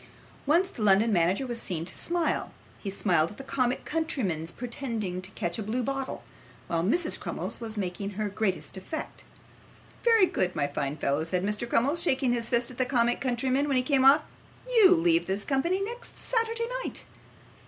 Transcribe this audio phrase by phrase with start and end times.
[0.47, 5.21] Once the London manager was seen to smile he smiled at the comic countryman's pretending
[5.21, 6.23] to catch a blue bottle,
[6.65, 9.23] while Mrs Crummles was making her greatest effect.
[10.03, 11.69] 'Very good, my fine fellow,' said Mr.
[11.69, 14.23] Crummles, shaking his fist at the comic countryman when he came off,
[14.67, 17.05] 'you leave this company next Saturday night.